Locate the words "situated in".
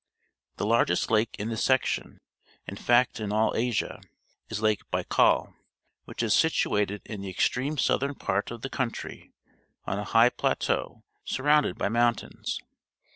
6.33-7.21